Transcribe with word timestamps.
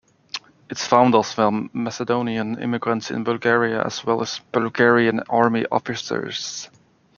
Its 0.67 0.83
founders 0.87 1.37
were 1.37 1.51
Macedonian 1.73 2.57
immigrants 2.59 3.11
in 3.11 3.23
Bulgaria 3.23 3.83
as 3.85 4.03
well 4.03 4.19
as 4.23 4.39
Bulgarian 4.51 5.19
army 5.29 5.63
officers. 5.71 6.67